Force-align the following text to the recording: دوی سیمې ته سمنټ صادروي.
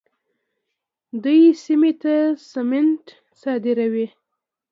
دوی 1.23 1.41
سیمې 1.63 1.91
ته 2.01 2.13
سمنټ 2.51 3.03
صادروي. 3.41 4.07